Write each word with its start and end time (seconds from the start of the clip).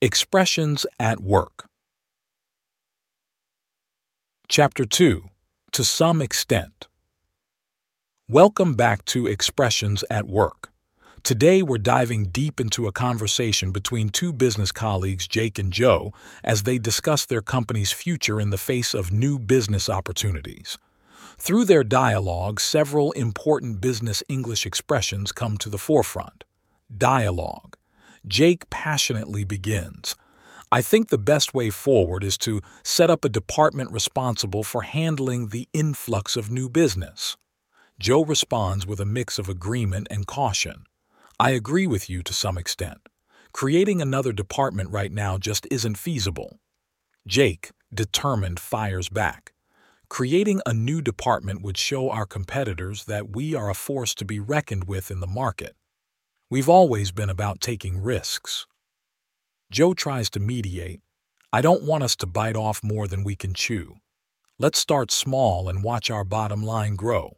Expressions 0.00 0.86
at 1.00 1.18
Work. 1.18 1.66
Chapter 4.46 4.84
2 4.84 5.24
To 5.72 5.82
Some 5.82 6.22
Extent. 6.22 6.86
Welcome 8.28 8.74
back 8.74 9.04
to 9.06 9.26
Expressions 9.26 10.04
at 10.08 10.28
Work. 10.28 10.70
Today 11.24 11.62
we're 11.62 11.78
diving 11.78 12.26
deep 12.26 12.60
into 12.60 12.86
a 12.86 12.92
conversation 12.92 13.72
between 13.72 14.08
two 14.08 14.32
business 14.32 14.70
colleagues, 14.70 15.26
Jake 15.26 15.58
and 15.58 15.72
Joe, 15.72 16.12
as 16.44 16.62
they 16.62 16.78
discuss 16.78 17.26
their 17.26 17.42
company's 17.42 17.90
future 17.90 18.40
in 18.40 18.50
the 18.50 18.56
face 18.56 18.94
of 18.94 19.10
new 19.10 19.36
business 19.36 19.88
opportunities. 19.88 20.78
Through 21.38 21.64
their 21.64 21.82
dialogue, 21.82 22.60
several 22.60 23.10
important 23.12 23.80
business 23.80 24.22
English 24.28 24.64
expressions 24.64 25.32
come 25.32 25.58
to 25.58 25.68
the 25.68 25.76
forefront. 25.76 26.44
Dialogue. 26.96 27.67
Jake 28.28 28.68
passionately 28.68 29.42
begins. 29.42 30.14
I 30.70 30.82
think 30.82 31.08
the 31.08 31.16
best 31.16 31.54
way 31.54 31.70
forward 31.70 32.22
is 32.22 32.36
to 32.38 32.60
set 32.84 33.08
up 33.08 33.24
a 33.24 33.30
department 33.30 33.90
responsible 33.90 34.62
for 34.62 34.82
handling 34.82 35.48
the 35.48 35.66
influx 35.72 36.36
of 36.36 36.50
new 36.50 36.68
business. 36.68 37.38
Joe 37.98 38.22
responds 38.22 38.86
with 38.86 39.00
a 39.00 39.06
mix 39.06 39.38
of 39.38 39.48
agreement 39.48 40.08
and 40.10 40.26
caution. 40.26 40.84
I 41.40 41.50
agree 41.50 41.86
with 41.86 42.10
you 42.10 42.22
to 42.22 42.34
some 42.34 42.58
extent. 42.58 42.98
Creating 43.52 44.02
another 44.02 44.32
department 44.32 44.90
right 44.90 45.10
now 45.10 45.38
just 45.38 45.66
isn't 45.70 45.96
feasible. 45.96 46.58
Jake, 47.26 47.70
determined, 47.92 48.60
fires 48.60 49.08
back. 49.08 49.54
Creating 50.10 50.60
a 50.66 50.74
new 50.74 51.00
department 51.00 51.62
would 51.62 51.78
show 51.78 52.10
our 52.10 52.26
competitors 52.26 53.06
that 53.06 53.34
we 53.34 53.54
are 53.54 53.70
a 53.70 53.74
force 53.74 54.14
to 54.16 54.24
be 54.24 54.38
reckoned 54.38 54.84
with 54.84 55.10
in 55.10 55.20
the 55.20 55.26
market. 55.26 55.74
We've 56.50 56.68
always 56.70 57.10
been 57.12 57.28
about 57.28 57.60
taking 57.60 58.02
risks. 58.02 58.66
Joe 59.70 59.92
tries 59.92 60.30
to 60.30 60.40
mediate. 60.40 61.02
I 61.52 61.60
don't 61.60 61.82
want 61.82 62.04
us 62.04 62.16
to 62.16 62.26
bite 62.26 62.56
off 62.56 62.82
more 62.82 63.06
than 63.06 63.22
we 63.22 63.36
can 63.36 63.52
chew. 63.52 63.96
Let's 64.58 64.78
start 64.78 65.10
small 65.10 65.68
and 65.68 65.84
watch 65.84 66.10
our 66.10 66.24
bottom 66.24 66.62
line 66.62 66.96
grow. 66.96 67.36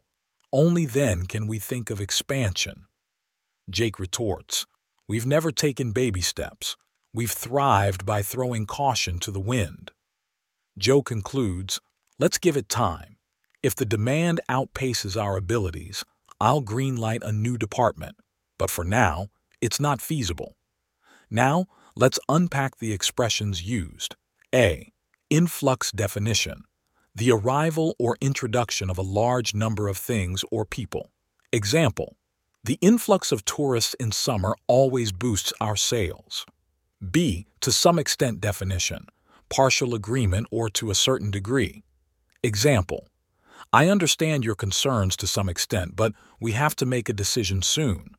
Only 0.53 0.85
then 0.85 1.25
can 1.25 1.45
we 1.45 1.59
think 1.59 1.89
of 1.89 1.99
expansion. 1.99 2.85
Jake 3.69 3.99
retorts, 3.99 4.65
We've 5.09 5.25
never 5.25 5.51
taken 5.51 5.91
baby 5.91 6.21
steps. 6.21 6.77
We've 7.13 7.31
thrived 7.31 8.05
by 8.05 8.21
throwing 8.21 8.65
caution 8.65 9.19
to 9.19 9.31
the 9.31 9.41
wind. 9.41 9.91
Joe 10.77 11.01
concludes, 11.01 11.81
Let's 12.17 12.37
give 12.37 12.55
it 12.55 12.69
time. 12.69 13.17
If 13.61 13.75
the 13.75 13.85
demand 13.85 14.39
outpaces 14.49 15.21
our 15.21 15.35
abilities, 15.35 16.05
I'll 16.39 16.61
greenlight 16.61 17.23
a 17.23 17.33
new 17.33 17.57
department. 17.57 18.15
But 18.61 18.69
for 18.69 18.83
now, 18.83 19.29
it's 19.59 19.79
not 19.79 20.03
feasible. 20.03 20.55
Now, 21.31 21.65
let's 21.95 22.19
unpack 22.29 22.77
the 22.77 22.93
expressions 22.93 23.63
used. 23.63 24.15
A. 24.53 24.93
Influx 25.31 25.91
definition. 25.91 26.65
The 27.15 27.31
arrival 27.31 27.95
or 27.97 28.17
introduction 28.21 28.91
of 28.91 28.99
a 28.99 29.09
large 29.21 29.55
number 29.55 29.87
of 29.87 29.97
things 29.97 30.45
or 30.51 30.63
people. 30.63 31.09
Example. 31.51 32.17
The 32.63 32.77
influx 32.81 33.31
of 33.31 33.45
tourists 33.45 33.95
in 33.95 34.11
summer 34.11 34.55
always 34.67 35.11
boosts 35.11 35.53
our 35.59 35.75
sales. 35.75 36.45
B. 37.09 37.47
To 37.61 37.71
some 37.71 37.97
extent 37.97 38.41
definition. 38.41 39.07
Partial 39.49 39.95
agreement 39.95 40.45
or 40.51 40.69
to 40.69 40.91
a 40.91 41.01
certain 41.07 41.31
degree. 41.31 41.81
Example. 42.43 43.07
I 43.73 43.89
understand 43.89 44.45
your 44.45 44.53
concerns 44.53 45.15
to 45.17 45.25
some 45.25 45.49
extent, 45.49 45.95
but 45.95 46.13
we 46.39 46.51
have 46.51 46.75
to 46.75 46.85
make 46.85 47.09
a 47.09 47.13
decision 47.13 47.63
soon. 47.63 48.17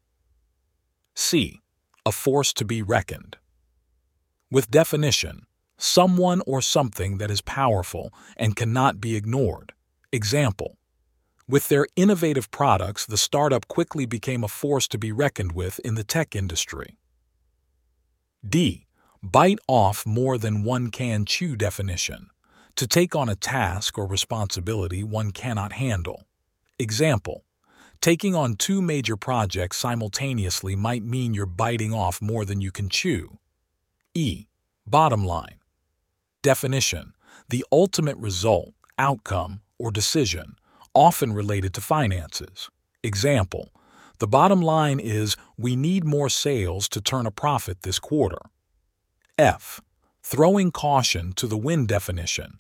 C. 1.15 1.61
A 2.07 2.13
force 2.13 2.53
to 2.55 2.65
be 2.65 2.83
reckoned. 2.83 3.37
With 4.51 4.71
definition, 4.71 5.47
someone 5.79 6.43
or 6.47 6.61
something 6.61 7.19
that 7.19 7.31
is 7.31 7.41
powerful 7.41 8.13
and 8.37 8.57
cannot 8.57 9.01
be 9.01 9.17
ignored. 9.17 9.73
Example. 10.13 10.79
With 11.49 11.69
their 11.69 11.87
innovative 11.97 12.51
products, 12.51 13.05
the 13.05 13.17
startup 13.17 13.69
quickly 13.69 14.07
became 14.07 14.45
a 14.45 14.49
force 14.49 14.89
to 14.89 14.99
be 14.99 15.13
reckoned 15.13 15.53
with 15.53 15.79
in 15.81 15.95
the 15.95 16.05
tech 16.05 16.35
industry. 16.37 16.99
D. 18.47 18.87
Bite 19.23 19.59
off 19.69 20.05
more 20.07 20.39
than 20.39 20.65
one 20.65 20.91
can 20.91 21.25
chew 21.25 21.57
definition 21.57 22.29
to 22.77 22.87
take 22.87 23.15
on 23.15 23.29
a 23.29 23.37
task 23.37 23.99
or 23.99 24.07
responsibility 24.07 25.05
one 25.05 25.31
cannot 25.31 25.73
handle. 25.73 26.27
Example 26.79 27.45
Taking 28.03 28.35
on 28.35 28.57
two 28.57 28.83
major 28.83 29.17
projects 29.17 29.77
simultaneously 29.77 30.75
might 30.75 31.05
mean 31.05 31.35
you're 31.35 31.47
biting 31.47 31.95
off 31.95 32.21
more 32.21 32.45
than 32.45 32.61
you 32.61 32.73
can 32.73 32.89
chew. 32.89 33.39
E. 34.13 34.47
Bottom 34.85 35.25
line. 35.25 35.61
Definition 36.43 37.13
The 37.49 37.65
ultimate 37.71 38.17
result, 38.17 38.75
outcome, 38.99 39.61
or 39.79 39.93
decision, 39.93 40.57
often 40.93 41.33
related 41.33 41.73
to 41.75 41.81
finances. 41.81 42.69
Example 43.05 43.69
The 44.19 44.27
bottom 44.27 44.61
line 44.61 44.99
is 44.99 45.37
we 45.57 45.77
need 45.77 46.05
more 46.05 46.29
sales 46.29 46.89
to 46.89 47.01
turn 47.01 47.25
a 47.25 47.31
profit 47.31 47.83
this 47.83 48.01
quarter. 48.01 48.41
F. 49.39 49.81
Throwing 50.25 50.73
caution 50.73 51.35
to 51.35 51.47
the 51.47 51.57
wind 51.57 51.87
definition 51.87 52.59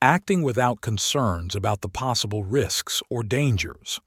acting 0.00 0.42
without 0.42 0.82
concerns 0.82 1.56
about 1.56 1.80
the 1.80 1.88
possible 1.88 2.44
risks 2.44 3.02
or 3.10 3.24
dangers. 3.24 4.00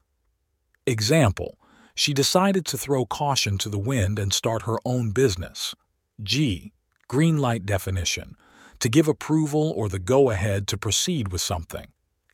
Example, 0.88 1.58
she 1.94 2.14
decided 2.14 2.64
to 2.64 2.78
throw 2.78 3.04
caution 3.04 3.58
to 3.58 3.68
the 3.68 3.78
wind 3.78 4.18
and 4.18 4.32
start 4.32 4.62
her 4.62 4.78
own 4.86 5.10
business. 5.10 5.74
G. 6.22 6.72
Green 7.08 7.36
light 7.36 7.66
definition, 7.66 8.36
to 8.80 8.88
give 8.88 9.06
approval 9.06 9.74
or 9.76 9.90
the 9.90 9.98
go 9.98 10.30
ahead 10.30 10.66
to 10.68 10.78
proceed 10.78 11.30
with 11.30 11.42
something. 11.42 11.88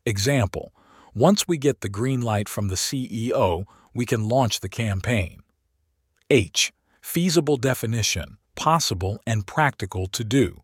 Example, 0.06 0.72
once 1.16 1.48
we 1.48 1.59
get 1.59 1.81
the 1.81 1.88
green 1.88 2.20
light 2.20 2.48
from 2.48 2.69
the 2.69 2.76
CEO, 2.76 3.64
we 3.93 4.06
can 4.06 4.28
launch 4.28 4.60
the 4.60 4.69
campaign. 4.69 5.41
H. 6.31 6.72
Feasible 7.00 7.56
definition, 7.56 8.38
possible 8.54 9.19
and 9.26 9.48
practical 9.48 10.06
to 10.06 10.22
do. 10.22 10.62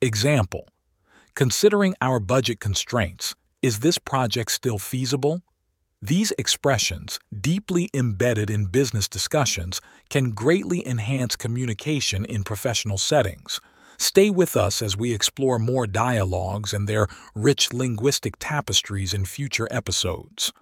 Example, 0.00 0.66
Considering 1.36 1.94
our 2.00 2.18
budget 2.18 2.58
constraints, 2.58 3.36
is 3.62 3.78
this 3.78 3.96
project 3.96 4.50
still 4.50 4.76
feasible? 4.76 5.40
These 6.00 6.32
expressions, 6.38 7.18
deeply 7.40 7.90
embedded 7.92 8.50
in 8.50 8.66
business 8.66 9.08
discussions, 9.08 9.80
can 10.08 10.30
greatly 10.30 10.86
enhance 10.86 11.34
communication 11.34 12.24
in 12.24 12.44
professional 12.44 12.98
settings. 12.98 13.60
Stay 13.96 14.30
with 14.30 14.56
us 14.56 14.80
as 14.80 14.96
we 14.96 15.12
explore 15.12 15.58
more 15.58 15.88
dialogues 15.88 16.72
and 16.72 16.88
their 16.88 17.08
rich 17.34 17.72
linguistic 17.72 18.36
tapestries 18.38 19.12
in 19.12 19.24
future 19.24 19.66
episodes. 19.72 20.52